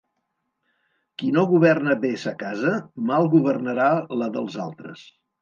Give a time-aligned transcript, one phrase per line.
[1.21, 2.73] Qui no governa bé sa casa,
[3.11, 3.93] mal governarà
[4.23, 5.07] la dels altres.